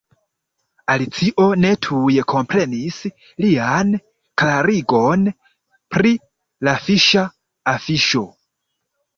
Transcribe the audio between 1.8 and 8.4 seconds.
tuj komprenis lian klarigon pri la fiŝa afiŝo.